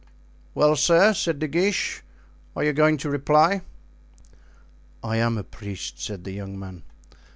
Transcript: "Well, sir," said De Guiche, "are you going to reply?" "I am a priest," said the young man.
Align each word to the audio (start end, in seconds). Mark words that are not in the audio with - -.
"Well, 0.55 0.75
sir," 0.75 1.13
said 1.13 1.37
De 1.37 1.47
Guiche, 1.47 2.01
"are 2.55 2.63
you 2.63 2.73
going 2.73 2.97
to 2.97 3.09
reply?" 3.11 3.61
"I 5.03 5.17
am 5.17 5.37
a 5.37 5.43
priest," 5.43 5.99
said 5.99 6.23
the 6.23 6.31
young 6.31 6.57
man. 6.57 6.81